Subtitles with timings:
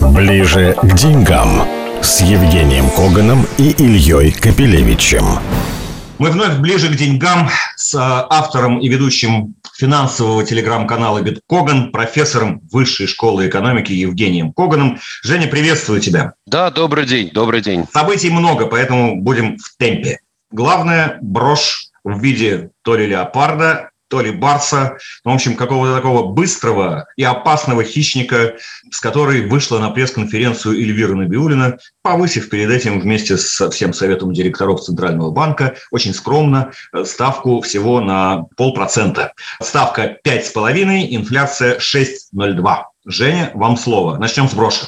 [0.00, 1.62] Ближе к деньгам
[2.02, 5.24] с Евгением Коганом и Ильей Капелевичем.
[6.18, 13.06] Мы вновь ближе к деньгам с а, автором и ведущим финансового телеграм-канала Биткоган, профессором Высшей
[13.06, 14.98] школы экономики Евгением Коганом.
[15.22, 16.32] Женя, приветствую тебя.
[16.46, 17.84] Да, добрый день, добрый день.
[17.92, 20.18] Событий много, поэтому будем в темпе.
[20.50, 26.26] Главное– брошь в виде то ли леопарда, то ли барса, ну, в общем, какого-то такого
[26.32, 28.56] быстрого и опасного хищника,
[28.90, 34.80] с которой вышла на пресс-конференцию Эльвира Набиулина, повысив перед этим вместе со всем советом директоров
[34.80, 39.32] Центрального банка очень скромно э, ставку всего на полпроцента.
[39.60, 42.84] Ставка 5,5, инфляция 6,02.
[43.04, 44.18] Женя, вам слово.
[44.18, 44.86] Начнем с броши.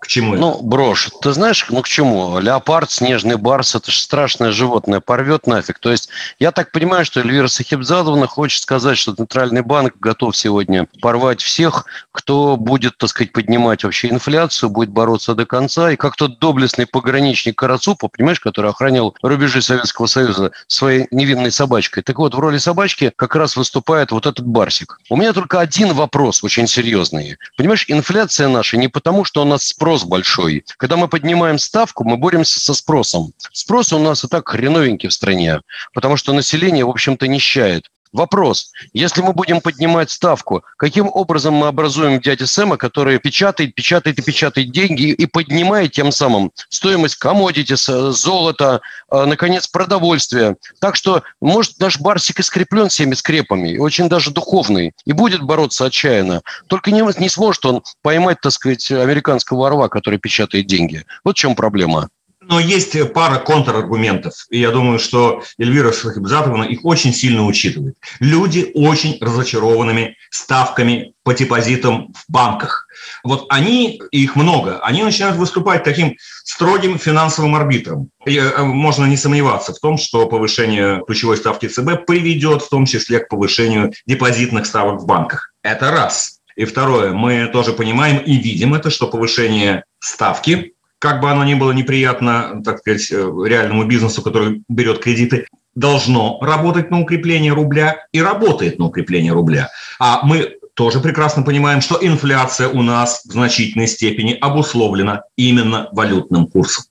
[0.00, 0.40] К чему это?
[0.40, 1.10] Ну, брошь.
[1.20, 2.38] Ты знаешь, ну к чему?
[2.38, 5.78] Леопард, снежный барс, это же страшное животное, порвет нафиг.
[5.78, 10.88] То есть я так понимаю, что Эльвира Сахибзадовна хочет сказать, что Центральный банк готов сегодня
[11.02, 15.90] порвать всех, кто будет, так сказать, поднимать вообще инфляцию, будет бороться до конца.
[15.90, 22.02] И как тот доблестный пограничник Карацупа, понимаешь, который охранял рубежи Советского Союза своей невинной собачкой.
[22.02, 24.98] Так вот, в роли собачки как раз выступает вот этот барсик.
[25.10, 27.36] У меня только один вопрос очень серьезный.
[27.58, 30.64] Понимаешь, инфляция наша не потому, что у нас спрос спрос большой.
[30.76, 33.32] Когда мы поднимаем ставку, мы боремся со спросом.
[33.52, 37.90] Спрос у нас и так хреновенький в стране, потому что население, в общем-то, нищает.
[38.12, 38.72] Вопрос.
[38.92, 44.22] Если мы будем поднимать ставку, каким образом мы образуем дядя Сэма, который печатает, печатает и
[44.22, 50.56] печатает деньги и поднимает тем самым стоимость комодитис, золота, э, наконец, продовольствия.
[50.80, 55.84] Так что, может, наш Барсик и скреплен всеми скрепами, очень даже духовный, и будет бороться
[55.84, 56.42] отчаянно.
[56.66, 61.04] Только не, не сможет он поймать, так сказать, американского орла, который печатает деньги.
[61.22, 62.08] Вот в чем проблема.
[62.50, 67.94] Но есть пара контраргументов, и я думаю, что Эльвира Сахибзатовна их очень сильно учитывает.
[68.18, 72.88] Люди очень разочарованными ставками по депозитам в банках.
[73.22, 78.10] Вот они, их много, они начинают выступать таким строгим финансовым арбитром.
[78.26, 82.84] И э, можно не сомневаться в том, что повышение ключевой ставки ЦБ приведет в том
[82.84, 85.52] числе к повышению депозитных ставок в банках.
[85.62, 86.40] Это раз.
[86.56, 91.54] И второе, мы тоже понимаем и видим это, что повышение ставки как бы оно ни
[91.54, 93.16] было неприятно, так сказать, э,
[93.46, 99.70] реальному бизнесу, который берет кредиты, должно работать на укрепление рубля и работает на укрепление рубля.
[99.98, 106.46] А мы тоже прекрасно понимаем, что инфляция у нас в значительной степени обусловлена именно валютным
[106.46, 106.84] курсом.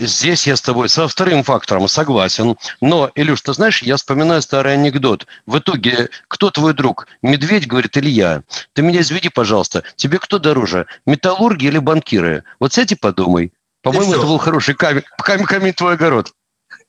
[0.00, 2.56] Здесь я с тобой со вторым фактором согласен.
[2.80, 5.26] Но, Илюш, ты знаешь, я вспоминаю старый анекдот.
[5.46, 7.06] В итоге, кто твой друг?
[7.22, 8.42] Медведь, говорит, или я?
[8.74, 9.82] Ты меня изведи, пожалуйста.
[9.96, 10.86] Тебе кто дороже?
[11.06, 12.44] Металлурги или банкиры?
[12.60, 13.52] Вот сядь и подумай.
[13.82, 16.32] По-моему, это был хороший камень, камень, камень твой огород.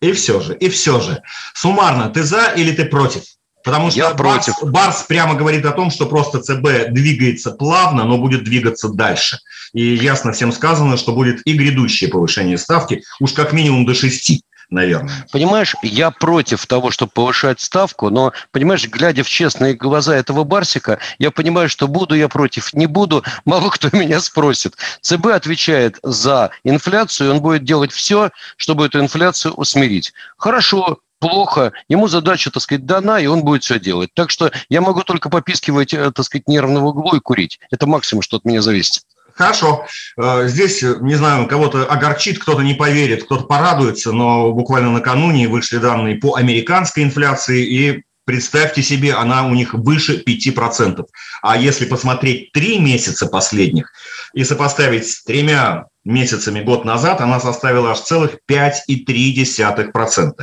[0.01, 1.21] И все же, и все же.
[1.53, 3.23] Суммарно, ты за или ты против?
[3.63, 4.71] Потому что Я Барс, против.
[4.71, 9.39] Барс прямо говорит о том, что просто ЦБ двигается плавно, но будет двигаться дальше.
[9.73, 14.41] И ясно всем сказано, что будет и грядущее повышение ставки, уж как минимум до 6
[14.69, 15.25] наверное.
[15.31, 20.99] Понимаешь, я против того, чтобы повышать ставку, но, понимаешь, глядя в честные глаза этого Барсика,
[21.17, 24.75] я понимаю, что буду я против, не буду, мало кто меня спросит.
[25.01, 30.13] ЦБ отвечает за инфляцию, он будет делать все, чтобы эту инфляцию усмирить.
[30.37, 34.09] Хорошо, плохо, ему задача, так сказать, дана, и он будет все делать.
[34.13, 37.59] Так что я могу только попискивать, э, так сказать, нервного углу и курить.
[37.71, 39.03] Это максимум, что от меня зависит.
[39.35, 39.85] Хорошо.
[40.17, 45.77] Э, здесь, не знаю, кого-то огорчит, кто-то не поверит, кто-то порадуется, но буквально накануне вышли
[45.77, 51.05] данные по американской инфляции, и представьте себе, она у них выше 5%.
[51.41, 53.91] А если посмотреть три месяца последних
[54.33, 60.33] и сопоставить с тремя месяцами год назад она составила аж целых 5,3%.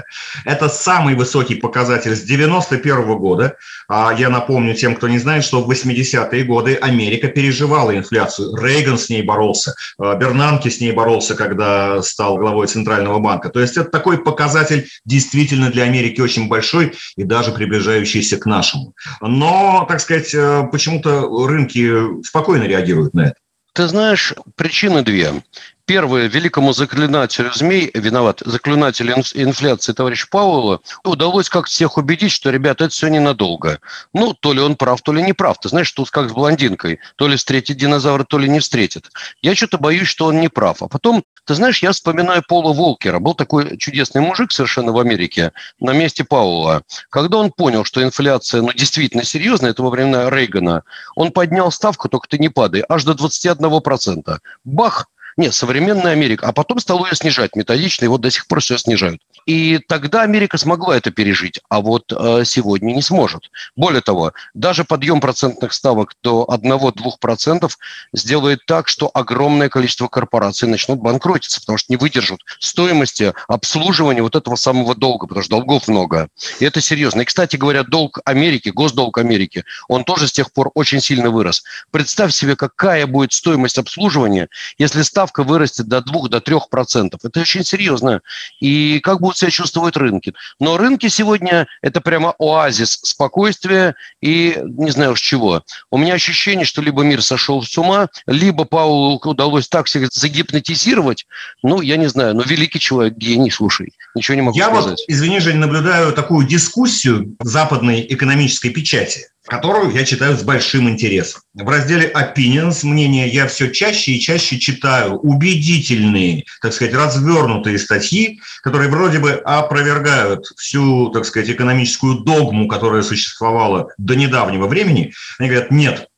[0.45, 3.57] Это самый высокий показатель с 91 года.
[3.89, 8.57] А я напомню тем, кто не знает, что в 80-е годы Америка переживала инфляцию.
[8.57, 13.49] Рейган с ней боролся, а Бернанке с ней боролся, когда стал главой Центрального банка.
[13.49, 18.95] То есть это такой показатель действительно для Америки очень большой и даже приближающийся к нашему.
[19.21, 23.37] Но, так сказать, э, почему-то рынки спокойно реагируют на это.
[23.77, 25.43] Ты знаешь, причины две.
[25.87, 32.87] Первое, великому заклинателю змей, виноват, заклинателю инфляции товарищ Пауэлла, удалось как всех убедить, что, ребята,
[32.87, 33.79] это все ненадолго.
[34.13, 35.61] Ну, то ли он прав, то ли не прав.
[35.61, 36.99] Ты знаешь, тут как с блондинкой.
[37.15, 39.13] То ли встретит динозавра, то ли не встретит.
[39.43, 40.83] Я что-то боюсь, что он не прав.
[40.83, 43.21] А потом, ты знаешь, я вспоминаю Пола Волкера.
[43.21, 46.83] Был такой чудесный мужик совершенно в Америке на месте Пауэлла.
[47.11, 50.83] Когда он понял, что инфляция, ну, действительно серьезная, это во времена Рейгана,
[51.15, 54.41] он поднял ставку, только ты не падай, аж до 21%.
[54.65, 55.07] Бах!
[55.37, 56.47] Нет, современная Америка.
[56.47, 59.21] А потом стал ее снижать методично, и вот до сих пор все снижают.
[59.47, 63.51] И тогда Америка смогла это пережить, а вот э, сегодня не сможет.
[63.77, 67.71] Более того, даже подъем процентных ставок до 1-2%
[68.13, 74.35] сделает так, что огромное количество корпораций начнут банкротиться, потому что не выдержат стоимости обслуживания вот
[74.35, 76.29] этого самого долга, потому что долгов много.
[76.59, 77.21] И это серьезно.
[77.21, 81.63] И, кстати говоря, долг Америки, госдолг Америки, он тоже с тех пор очень сильно вырос.
[81.93, 87.17] Представь себе, какая будет стоимость обслуживания, если ставка вырастет до 2-3%.
[87.23, 88.23] Это очень серьезно.
[88.59, 90.35] И как будут себя чувствовать рынки.
[90.61, 95.63] Но рынки сегодня– это прямо оазис спокойствия и не знаю уж чего.
[95.91, 101.27] У меня ощущение, что либо мир сошел с ума, либо Паулу удалось так себя загипнотизировать.
[101.63, 104.85] Ну, я не знаю, но великий человек, гений, слушай, ничего не могу я сказать.
[104.85, 110.89] Я вот, извини, Жень, наблюдаю такую дискуссию западной экономической печати которую я читаю с большим
[110.89, 111.43] интересом.
[111.55, 118.41] В разделе Opinions, мнения, я все чаще и чаще читаю убедительные, так сказать, развернутые статьи,
[118.63, 125.13] которые вроде бы опровергают всю, так сказать, экономическую догму, которая существовала до недавнего времени.
[125.39, 126.09] Они говорят, нет,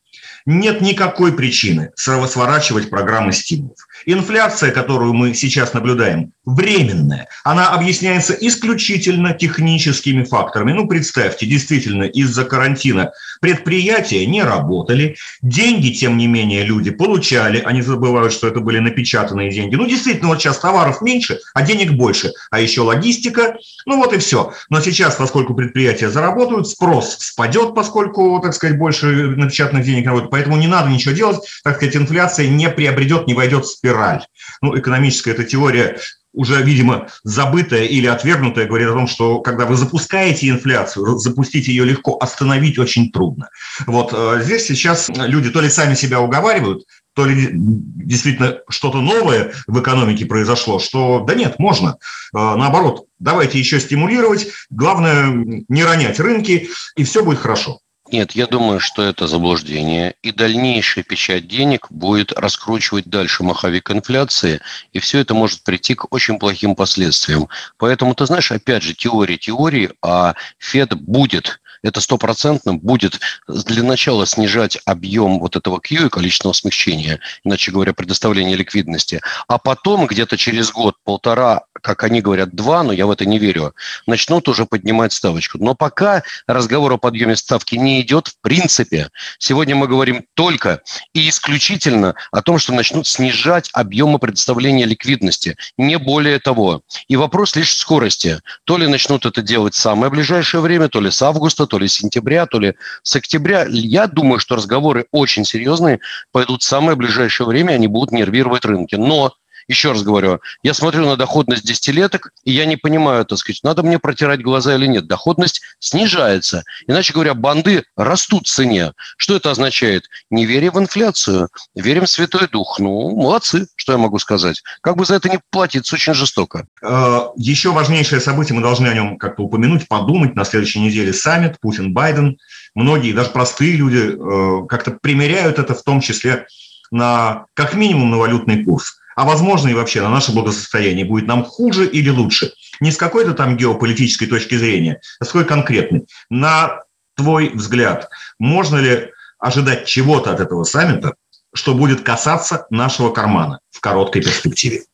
[0.46, 3.78] нет никакой причины сворачивать программы стимулов.
[4.06, 7.28] Инфляция, которую мы сейчас наблюдаем, временная.
[7.44, 10.72] Она объясняется исключительно техническими факторами.
[10.72, 17.82] Ну, представьте, действительно, из-за карантина предприятия не работали, деньги, тем не менее, люди получали, они
[17.82, 19.76] забывают, что это были напечатанные деньги.
[19.76, 23.56] Ну, действительно, вот сейчас товаров меньше, а денег больше, а еще логистика,
[23.86, 24.52] ну вот и все.
[24.70, 30.56] Но сейчас, поскольку предприятия заработают, спрос спадет, поскольку, так сказать, больше напечатанных денег работает, поэтому
[30.56, 34.24] не надо ничего делать, так сказать, инфляция не приобретет, не войдет в спираль.
[34.62, 35.98] Ну, экономическая эта теория
[36.34, 41.84] уже, видимо, забытая или отвергнутая, говорит о том, что когда вы запускаете инфляцию, запустить ее
[41.84, 43.48] легко, остановить очень трудно.
[43.86, 49.52] Вот э, здесь сейчас люди то ли сами себя уговаривают, то ли действительно что-то новое
[49.66, 51.96] в экономике произошло, что да нет, можно.
[52.34, 57.80] Э, наоборот, давайте еще стимулировать, главное не ронять рынки, и все будет хорошо.
[58.10, 60.14] Нет, я думаю, что это заблуждение.
[60.22, 64.60] И дальнейшая печать денег будет раскручивать дальше маховик инфляции,
[64.92, 67.48] и все это может прийти к очень плохим последствиям.
[67.76, 74.26] Поэтому, ты знаешь, опять же, теория теории, а Фед будет это стопроцентно будет для начала
[74.26, 79.20] снижать объем вот этого Q и количественного смягчения, иначе говоря, предоставления ликвидности.
[79.46, 83.38] А потом где-то через год, полтора, как они говорят, два, но я в это не
[83.38, 83.74] верю,
[84.06, 85.58] начнут уже поднимать ставочку.
[85.58, 89.10] Но пока разговор о подъеме ставки не идет в принципе.
[89.38, 90.82] Сегодня мы говорим только
[91.12, 96.82] и исключительно о том, что начнут снижать объемы предоставления ликвидности, не более того.
[97.06, 98.40] И вопрос лишь скорости.
[98.64, 101.86] То ли начнут это делать в самое ближайшее время, то ли с августа, то ли
[101.86, 103.66] с сентября, то ли с октября.
[103.68, 106.00] Я думаю, что разговоры очень серьезные
[106.32, 108.96] пойдут в самое ближайшее время, они будут нервировать рынки.
[108.96, 109.34] Но
[109.68, 113.82] еще раз говорю, я смотрю на доходность десятилеток, и я не понимаю, так сказать, надо
[113.82, 115.06] мне протирать глаза или нет.
[115.06, 116.64] Доходность снижается.
[116.86, 118.92] Иначе говоря, банды растут в цене.
[119.18, 120.08] Что это означает?
[120.30, 122.78] Не верим в инфляцию, верим в Святой Дух.
[122.80, 124.62] Ну, молодцы, что я могу сказать.
[124.80, 126.66] Как бы за это не платиться очень жестоко.
[126.82, 130.34] Э, еще важнейшее событие, мы должны о нем как-то упомянуть, подумать.
[130.34, 132.38] На следующей неделе саммит Путин-Байден.
[132.74, 136.46] Многие, даже простые люди, э, как-то примеряют это в том числе
[136.90, 141.44] на, как минимум, на валютный курс а возможно и вообще на наше благосостояние будет нам
[141.44, 142.52] хуже или лучше.
[142.78, 146.06] Не с какой-то там геополитической точки зрения, а с какой конкретной.
[146.30, 146.82] На
[147.16, 149.10] твой взгляд, можно ли
[149.40, 151.14] ожидать чего-то от этого саммита,
[151.52, 154.84] что будет касаться нашего кармана в короткой перспективе?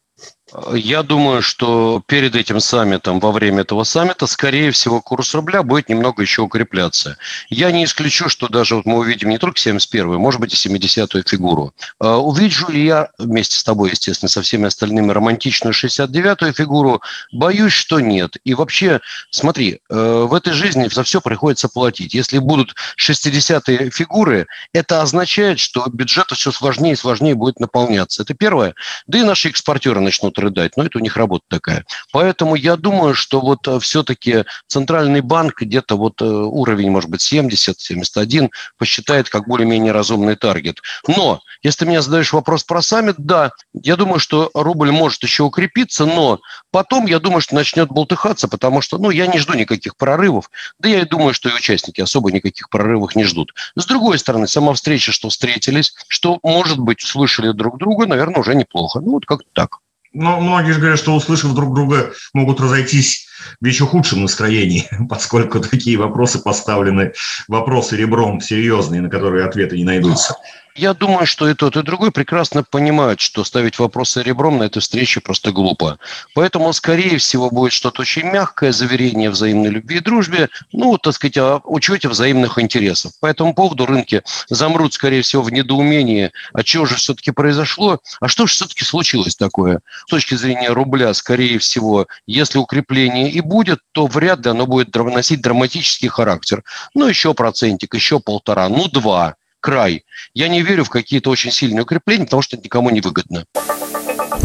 [0.74, 5.88] Я думаю, что перед этим саммитом, во время этого саммита, скорее всего, курс рубля будет
[5.88, 7.16] немного еще укрепляться.
[7.48, 11.22] Я не исключу, что даже вот мы увидим не только 71-ю, может быть, и 70-ю
[11.26, 11.72] фигуру.
[11.98, 17.00] А, увижу ли я вместе с тобой, естественно, со всеми остальными романтичную 69-ю фигуру?
[17.32, 18.36] Боюсь, что нет.
[18.44, 22.12] И вообще, смотри, э, в этой жизни за все приходится платить.
[22.12, 28.22] Если будут 60-е фигуры, это означает, что бюджет все сложнее и сложнее будет наполняться.
[28.22, 28.74] Это первое.
[29.06, 31.84] Да и наши экспортеры начнут рыдать, но это у них работа такая.
[32.12, 37.20] Поэтому я думаю, что вот э, все-таки Центральный банк где-то вот э, уровень, может быть,
[37.22, 40.80] 70, 71 посчитает как более-менее разумный таргет.
[41.06, 45.44] Но если ты меня задаешь вопрос про саммит, да, я думаю, что рубль может еще
[45.44, 49.96] укрепиться, но потом, я думаю, что начнет болтыхаться, потому что, ну, я не жду никаких
[49.96, 53.54] прорывов, да я и думаю, что и участники особо никаких прорывов не ждут.
[53.76, 58.54] С другой стороны, сама встреча, что встретились, что, может быть, услышали друг друга, наверное, уже
[58.54, 59.00] неплохо.
[59.00, 59.78] Ну, вот как-то так.
[60.14, 63.26] Но многие же говорят, что, услышав друг друга, могут разойтись
[63.60, 67.12] в еще худшем настроении, поскольку такие вопросы поставлены,
[67.48, 70.36] вопросы ребром серьезные, на которые ответы не найдутся.
[70.76, 74.80] Я думаю, что и тот, и другой прекрасно понимают, что ставить вопросы ребром на этой
[74.80, 76.00] встрече просто глупо.
[76.34, 81.36] Поэтому, скорее всего, будет что-то очень мягкое, заверение взаимной любви и дружбе, ну, так сказать,
[81.38, 83.12] о учете взаимных интересов.
[83.20, 88.26] По этому поводу рынки замрут, скорее всего, в недоумении, а что же все-таки произошло, а
[88.26, 89.80] что же все-таки случилось такое.
[90.06, 94.92] С точки зрения рубля, скорее всего, если укрепление и будет, то вряд ли оно будет
[94.92, 96.64] носить драматический характер.
[96.94, 100.04] Ну, еще процентик, еще полтора, ну, два край.
[100.34, 103.46] Я не верю в какие-то очень сильные укрепления, потому что это никому не выгодно.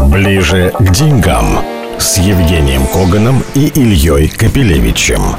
[0.09, 1.61] Ближе к деньгам
[1.99, 5.35] с Евгением Коганом и Ильей Капелевичем.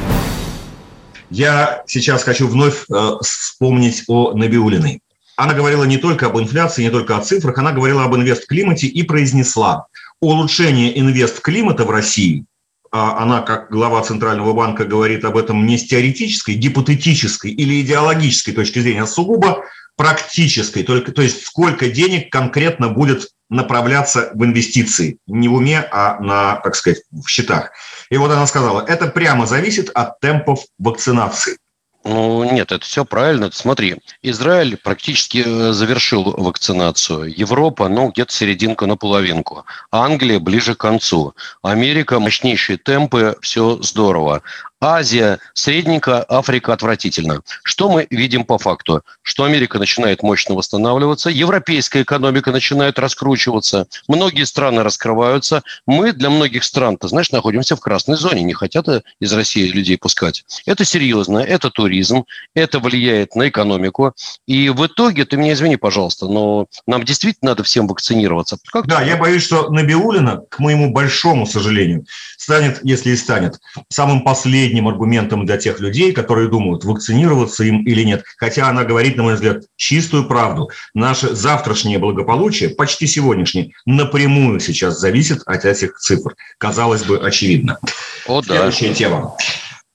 [1.30, 5.00] Я сейчас хочу вновь э, вспомнить о Набиулиной.
[5.36, 9.02] Она говорила не только об инфляции, не только о цифрах, она говорила об инвест-климате и
[9.02, 9.86] произнесла,
[10.20, 12.44] улучшение инвест-климата в России
[12.90, 18.80] она, как глава Центрального банка, говорит об этом не с теоретической, гипотетической или идеологической точки
[18.80, 19.64] зрения, а сугубо
[19.96, 20.82] практической.
[20.82, 25.18] Только, то есть сколько денег конкретно будет направляться в инвестиции.
[25.26, 27.72] Не в уме, а на, так сказать, в счетах.
[28.10, 31.58] И вот она сказала, это прямо зависит от темпов вакцинации.
[32.02, 33.50] Ну, нет, это все правильно.
[33.52, 37.32] Смотри, Израиль практически э, завершил вакцинацию.
[37.36, 39.66] Европа, ну, где-то серединка на половинку.
[39.90, 41.34] Англия ближе к концу.
[41.62, 44.42] Америка, мощнейшие темпы, все здорово.
[44.80, 47.42] Азия средненько, Африка отвратительно.
[47.62, 49.02] Что мы видим по факту?
[49.20, 55.62] Что Америка начинает мощно восстанавливаться, европейская экономика начинает раскручиваться, многие страны раскрываются.
[55.86, 58.86] Мы для многих стран, ты знаешь, находимся в красной зоне, не хотят
[59.20, 60.44] из России людей пускать.
[60.64, 64.14] Это серьезно, это туризм, это влияет на экономику.
[64.46, 68.56] И в итоге, ты меня извини, пожалуйста, но нам действительно надо всем вакцинироваться.
[68.72, 72.06] Как да, я боюсь, что Набиулина, к моему большому сожалению,
[72.38, 73.60] станет, если и станет,
[73.90, 78.24] самым последним последним аргументом для тех людей, которые думают, вакцинироваться им или нет.
[78.36, 80.70] Хотя она говорит, на мой взгляд, чистую правду.
[80.94, 86.34] Наше завтрашнее благополучие, почти сегодняшнее, напрямую сейчас зависит от этих цифр.
[86.58, 87.78] Казалось бы, очевидно.
[88.26, 88.94] О, Следующая да.
[88.94, 89.36] тема.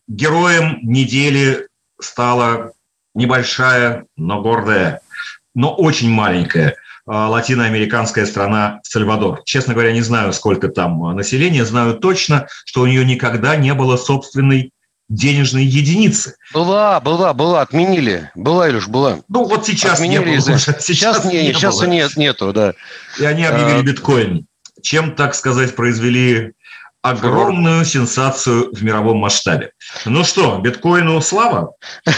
[0.07, 1.67] Героем недели
[2.01, 2.73] стала
[3.13, 4.99] небольшая, но гордая,
[5.53, 9.41] но очень маленькая латиноамериканская страна Сальвадор.
[9.45, 13.97] Честно говоря, не знаю, сколько там населения, знаю точно, что у нее никогда не было
[13.97, 14.71] собственной
[15.07, 16.35] денежной единицы.
[16.53, 18.31] Была, была, была, отменили.
[18.33, 19.19] Была, Илюш, была.
[19.29, 20.39] Ну, вот сейчас отменили не было.
[20.57, 21.85] Сейчас, сейчас, не, не сейчас было.
[21.87, 22.73] нет, нету, да.
[23.19, 23.83] И они объявили а...
[23.83, 24.47] биткоин.
[24.81, 26.53] Чем, так сказать, произвели
[27.05, 29.71] огромную сенсацию в мировом масштабе.
[30.05, 31.73] Ну что, биткоину слава?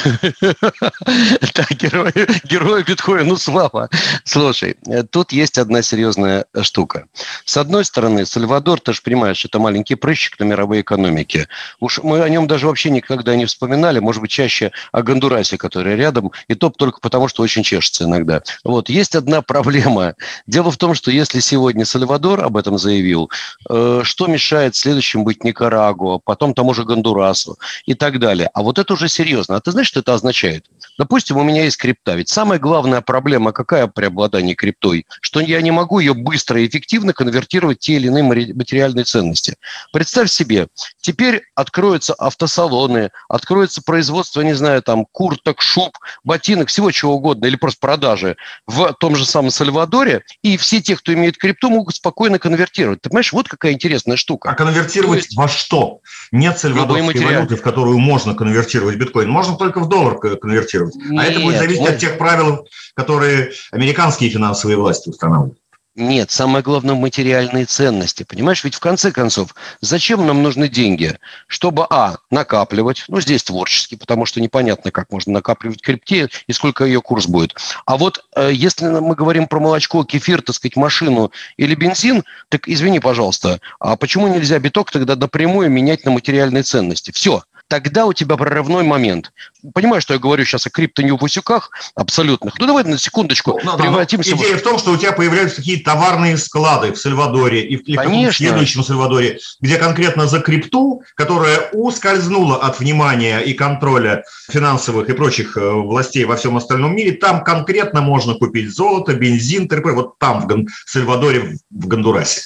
[1.56, 3.90] Да, герою, биткоину слава.
[4.24, 4.78] Слушай,
[5.12, 7.08] тут есть одна серьезная штука.
[7.46, 11.48] С одной стороны, Сальвадор, ты же понимаешь, это маленький прыщик на мировой экономике.
[11.80, 15.96] Уж мы о нем даже вообще никогда не вспоминали, может быть, чаще о Гондурасе, который
[15.96, 18.42] рядом, и то только потому, что очень чешется иногда.
[18.64, 20.14] Вот, есть одна проблема.
[20.46, 23.30] Дело в том, что если сегодня Сальвадор об этом заявил,
[23.70, 28.50] э, что мешает следующим быть Никарагуа, потом тому же Гондурасу и так далее.
[28.54, 29.56] А вот это уже серьезно.
[29.56, 30.66] А ты знаешь, что это означает?
[30.98, 32.16] Допустим, у меня есть крипта.
[32.16, 35.06] Ведь самая главная проблема какая при обладании криптой?
[35.22, 39.56] Что я не могу ее быстро и эффективно конвертировать в те или иные материальные ценности.
[39.92, 40.68] Представь себе,
[41.02, 47.56] теперь откроются автосалоны, откроется производство, не знаю, там, курток, шуб, ботинок, всего чего угодно, или
[47.56, 52.40] просто продажи в том же самом Сальвадоре, и все те, кто имеет крипту, могут спокойно
[52.40, 53.02] конвертировать.
[53.02, 54.50] Ты понимаешь, вот какая интересная штука.
[54.50, 55.38] А конвертировать есть...
[55.38, 56.00] во что?
[56.32, 59.30] Нет сальвадорской валюты, в которую можно конвертировать биткоин.
[59.30, 60.96] Можно только в доллар конвертировать.
[60.96, 61.90] Нет, а это будет зависеть мы...
[61.90, 65.58] от тех правил, которые американские финансовые власти устанавливают.
[65.98, 68.22] Нет, самое главное– материальные ценности.
[68.22, 71.18] Понимаешь, ведь в конце концов, зачем нам нужны деньги?
[71.48, 76.86] Чтобы, а, накапливать, ну, здесь творчески, потому что непонятно, как можно накапливать крипте и сколько
[76.86, 77.56] ее курс будет.
[77.88, 82.70] А вот э, если мы говорим про молочко, кефир, так сказать, машину или бензин, так
[82.70, 87.10] извини, пожалуйста, а почему нельзя биток тогда напрямую менять на материальные ценности?
[87.10, 89.32] Все– тогда у тебя прорывной момент.
[89.74, 92.58] Понимаю, что я говорю сейчас о криптонеувасюках абсолютных.
[92.60, 94.36] Ну, давай на секундочку ну, превратимся...
[94.36, 94.60] Идея в...
[94.60, 98.34] в том, что у тебя появляются такие товарные склады в Сальвадоре и в Конечно.
[98.34, 105.58] следующем Сальвадоре, где конкретно за крипту, которая ускользнула от внимания и контроля финансовых и прочих
[105.58, 110.42] э, властей во всем остальном мире, там конкретно можно купить золото, бензин, ТРП, вот там,
[110.42, 110.68] в Гон...
[110.86, 112.42] Сальвадоре, в Гондурасе.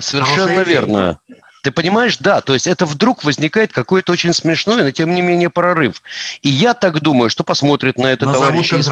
[0.00, 1.20] Совершенно верно.
[1.64, 5.48] Ты понимаешь, да, то есть это вдруг возникает какой-то очень смешной, но тем не менее
[5.48, 6.02] прорыв.
[6.42, 8.86] И я так думаю, что посмотрит на это товарищ из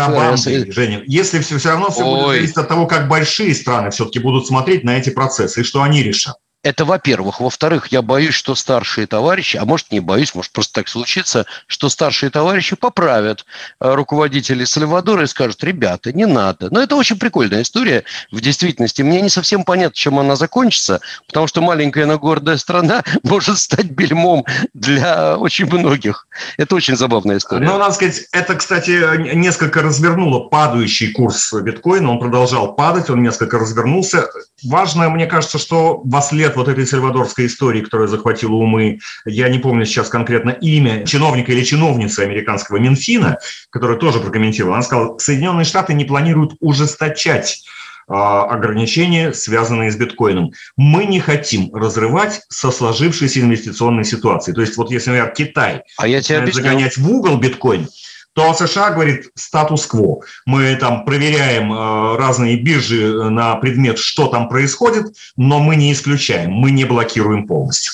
[0.72, 2.18] Женя, если все, все равно все Ой.
[2.18, 5.82] будет зависеть от того, как большие страны все-таки будут смотреть на эти процессы и что
[5.82, 6.36] они решат.
[6.62, 7.40] Это во-первых.
[7.40, 11.88] Во-вторых, я боюсь, что старшие товарищи, а может не боюсь, может просто так случится, что
[11.88, 13.44] старшие товарищи поправят
[13.80, 16.68] э, руководителей Сальвадора и скажут, ребята, не надо.
[16.70, 19.02] Но это очень прикольная история в действительности.
[19.02, 23.86] Мне не совсем понятно, чем она закончится, потому что маленькая, но гордая страна может стать
[23.86, 26.28] бельмом для очень многих.
[26.58, 27.66] Это очень забавная история.
[27.66, 32.12] Ну, надо сказать, это, кстати, несколько развернуло падающий курс биткоина.
[32.12, 34.28] Он продолжал падать, он несколько развернулся.
[34.64, 39.48] Важно, мне кажется, что во след от вот этой сальвадорской истории, которая захватила умы, я
[39.48, 43.38] не помню сейчас конкретно имя, чиновника или чиновницы американского Минфина,
[43.70, 47.64] которая тоже прокомментировала, она сказала, Соединенные Штаты не планируют ужесточать
[48.08, 50.52] а, ограничения, связанные с биткоином.
[50.76, 54.54] Мы не хотим разрывать со сложившейся инвестиционной ситуацией.
[54.54, 56.62] То есть вот если, например, Китай а я тебе объясню.
[56.62, 57.88] загонять в угол биткоин,
[58.34, 60.20] то США говорит статус-кво.
[60.46, 65.92] Мы там проверяем э, разные биржи э, на предмет, что там происходит, но мы не
[65.92, 67.92] исключаем, мы не блокируем полностью.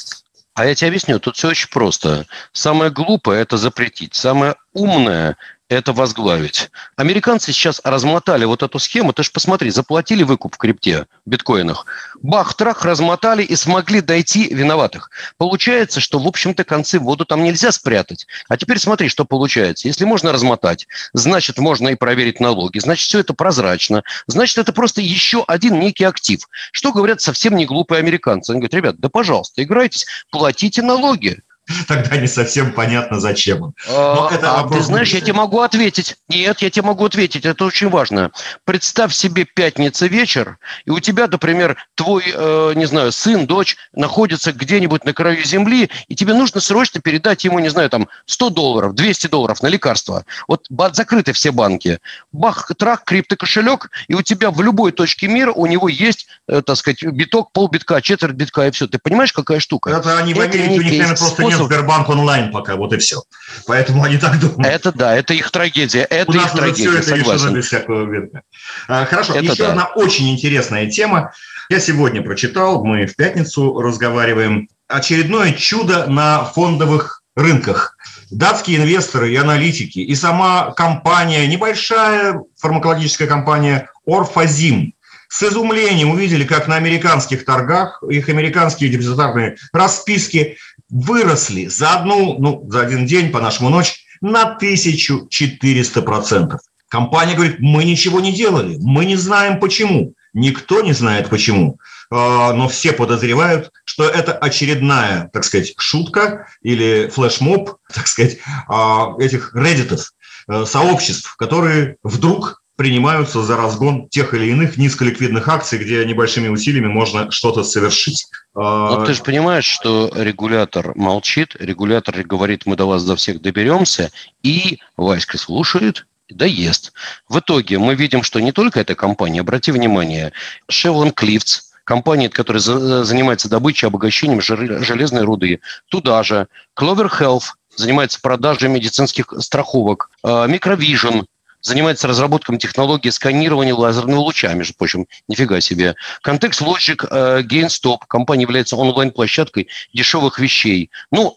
[0.54, 2.26] А я тебе объясню, тут все очень просто.
[2.52, 4.14] Самое глупое– это запретить.
[4.14, 5.37] Самое умное
[5.69, 6.71] это возглавить.
[6.97, 9.13] Американцы сейчас размотали вот эту схему.
[9.13, 11.87] Ты же посмотри, заплатили выкуп в крипте, в биткоинах.
[12.23, 15.11] Бах-трах, размотали и смогли дойти виноватых.
[15.37, 18.27] Получается, что, в общем-то, концы в воду там нельзя спрятать.
[18.49, 19.89] А теперь смотри, что получается.
[19.89, 22.79] Если можно размотать, значит, можно и проверить налоги.
[22.79, 24.03] Значит, все это прозрачно.
[24.27, 26.41] Значит, это просто еще один некий актив.
[26.73, 28.51] Что говорят совсем не глупые американцы.
[28.51, 31.43] Они говорят, ребят, да пожалуйста, играйтесь, платите налоги.
[31.89, 33.75] тогда не совсем понятно, зачем он.
[33.89, 36.17] Но а, это а ты знаешь, я тебе могу ответить.
[36.29, 38.31] Нет, я тебе могу ответить, это очень важно.
[38.65, 44.53] Представь себе пятница вечер, и у тебя, например, твой, э, не знаю, сын, дочь находится
[44.53, 48.95] где-нибудь на краю земли, и тебе нужно срочно передать ему, не знаю, там 100 долларов,
[48.95, 50.25] 200 долларов на лекарства.
[50.47, 51.99] Вот закрыты все банки.
[52.33, 56.77] Бах, трах, криптокошелек, и у тебя в любой точке мира у него есть, э, так
[56.77, 58.87] сказать, биток, полбитка, четверть битка, и все.
[58.87, 59.91] Ты понимаешь, какая штука?
[59.91, 63.23] Это они в Америке, у них, наверное, просто нет Сбербанк онлайн пока, вот и все.
[63.67, 64.67] Поэтому они так думают.
[64.67, 66.03] Это да, это их трагедия.
[66.03, 67.33] Это У нас их уже трагедия, все это согласен.
[67.33, 68.43] решено без всякого вида.
[68.88, 69.71] А, хорошо, это еще да.
[69.71, 71.33] одна очень интересная тема.
[71.71, 74.69] Я сегодня прочитал, мы в пятницу разговариваем.
[74.88, 77.97] Очередное чудо на фондовых рынках.
[78.31, 84.95] Датские инвесторы и аналитики, и сама компания, небольшая фармакологическая компания Орфазим,
[85.29, 90.57] с изумлением увидели, как на американских торгах их американские депозитарные расписки
[90.90, 96.61] выросли за одну, ну, за один день, по нашему ночь, на 1400 процентов.
[96.88, 100.14] Компания говорит, мы ничего не делали, мы не знаем почему.
[100.35, 101.79] Никто не знает почему,
[102.11, 109.14] а, но все подозревают, что это очередная, так сказать, шутка или флешмоб, так сказать, а,
[109.18, 110.12] этих реддитов,
[110.48, 116.87] э, сообществ, которые вдруг принимаются за разгон тех или иных низколиквидных акций, где небольшими усилиями
[116.87, 118.29] можно что-то совершить.
[118.55, 124.12] Но ты же понимаешь, что регулятор молчит, регулятор говорит, мы до вас до всех доберемся,
[124.45, 126.93] и Васька слушает, да ест.
[127.29, 130.33] В итоге мы видим, что не только эта компания, обрати внимание,
[130.71, 136.47] Chevron Cliffs, компания, которая занимается добычей, обогащением железной руды, туда же,
[136.79, 141.25] Clover Health, занимается продажей медицинских страховок, Microvision,
[141.68, 145.94] занимается разработкой технологии сканирования лазерными лучами, между прочим, нифига себе.
[146.26, 150.90] Context Logic э, GameStop, компания является онлайн-площадкой дешевых вещей.
[151.12, 151.37] Ну,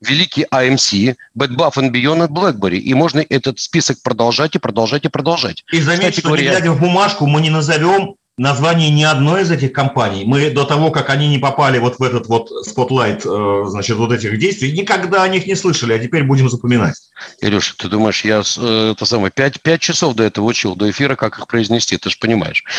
[0.00, 2.78] великий AMC, Bed Bath and Beyond, BlackBerry.
[2.78, 5.64] И можно этот список продолжать и продолжать и продолжать.
[5.72, 9.42] И заметь, Кстати, что говоря, не глядя в бумажку, мы не назовем название ни одной
[9.42, 10.24] из этих компаний.
[10.24, 14.10] Мы до того, как они не попали вот в этот вот spotlight, э, значит, вот
[14.12, 16.94] этих действий, никогда о них не слышали, а теперь будем запоминать.
[17.40, 21.14] Илюша, ты думаешь, я э, это самое, пять, пять часов до этого учил, до эфира,
[21.14, 22.64] как их произнести, ты же понимаешь.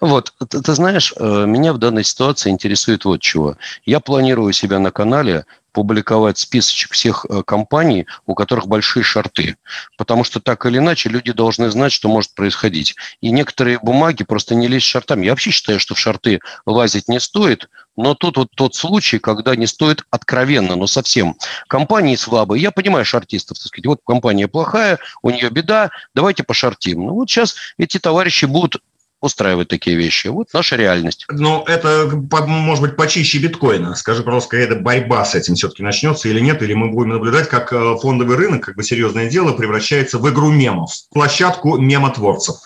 [0.00, 3.56] Вот, ты знаешь, э, меня в данной ситуации интересует вот чего.
[3.84, 5.44] Я планирую себя на канале
[5.78, 9.56] публиковать списочек всех э, компаний, у которых большие шарты.
[9.96, 12.96] Потому что так или иначе люди должны знать, что может происходить.
[13.20, 15.26] И некоторые бумаги просто не лезть шартами.
[15.26, 19.54] Я вообще считаю, что в шарты лазить не стоит, но тут вот тот случай, когда
[19.54, 21.36] не стоит откровенно, но совсем.
[21.68, 22.60] Компании слабые.
[22.60, 27.06] Я понимаю шартистов, так сказать, вот компания плохая, у нее беда, давайте пошартим.
[27.06, 28.82] Ну вот сейчас эти товарищи будут
[29.20, 30.28] устраивать такие вещи.
[30.28, 31.26] Вот наша реальность.
[31.30, 32.08] Ну, это,
[32.46, 33.94] может быть, почище биткоина.
[33.94, 37.72] Скажи, пожалуйста, какая-то борьба с этим все-таки начнется или нет, или мы будем наблюдать, как
[37.72, 42.56] э, фондовый рынок, как бы серьезное дело, превращается в игру мемов, площадку мемотворцев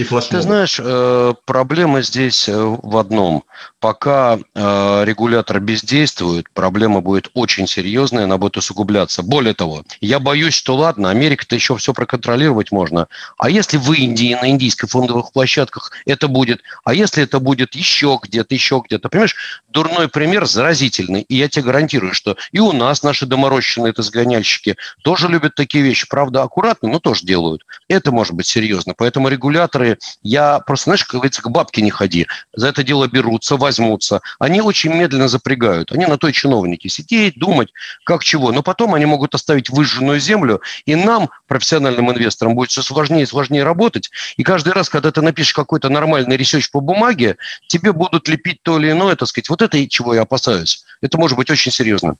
[0.00, 0.28] и флешмобов.
[0.28, 3.44] Ты знаешь, э, проблема здесь э, в одном.
[3.80, 9.22] пока э, регулятор бездействует, проблема будет очень серьезная, она будет усугубляться.
[9.22, 13.06] Более того, я боюсь, что ладно, Америка-то еще все проконтролировать можно.
[13.38, 18.18] А если в Индии, на индийских фондовых площадках это будет, а если это будет еще
[18.22, 19.36] где-то, еще где-то, понимаешь,
[19.68, 21.22] дурной пример заразительный.
[21.22, 25.84] И я тебе гарантирую, что и у нас наши доморощенные это сгоняльщики тоже любят такие
[25.84, 26.06] вещи.
[26.08, 27.64] Правда, аккуратно, но тоже делают.
[27.88, 28.94] Это может быть серьезно.
[28.96, 29.87] Поэтому регуляторы,
[30.22, 32.26] я просто, знаешь, как говорится, к бабке не ходи.
[32.54, 34.20] За это дело берутся, возьмутся.
[34.38, 35.92] Они очень медленно запрягают.
[35.92, 37.72] Они на той чиновники сидеть, думать,
[38.04, 38.52] как чего.
[38.52, 43.26] Но потом они могут оставить выжженную землю, и нам, профессиональным инвесторам, будет все сложнее и
[43.26, 44.10] сложнее работать.
[44.36, 48.78] И каждый раз, когда ты напишешь какой-то нормальный research по бумаге, тебе будут лепить то
[48.78, 49.48] или иное, так сказать.
[49.48, 50.84] Вот это чего я опасаюсь.
[51.00, 52.16] Это может быть очень серьезно.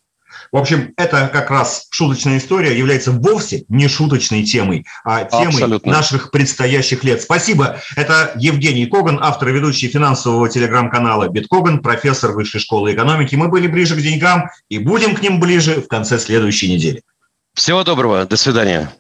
[0.53, 5.93] В общем, это как раз шуточная история является вовсе не шуточной темой, а темой Абсолютно.
[5.93, 7.23] наших предстоящих лет.
[7.23, 7.81] Спасибо.
[7.97, 13.35] Это Евгений Коган, автор и ведущий финансового телеграм-канала «Биткоган», профессор Высшей школы экономики.
[13.35, 17.03] Мы были ближе к деньгам и будем к ним ближе в конце следующей недели.
[17.55, 18.25] Всего доброго.
[18.25, 18.91] До свидания.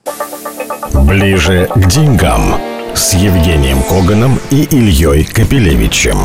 [0.93, 2.61] Ближе к деньгам
[2.95, 6.19] с Евгением Коганом и Ильей Капелевичем.